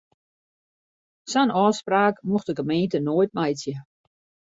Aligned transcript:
Sa'n 1.33 1.53
ôfspraak 1.65 2.15
mocht 2.29 2.47
de 2.49 2.55
gemeente 2.59 2.97
noait 3.01 3.35
meitsje. 3.37 3.75